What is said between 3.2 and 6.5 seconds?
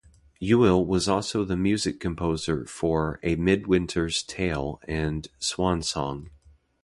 "A Midwinter's Tale" and "Swan Song".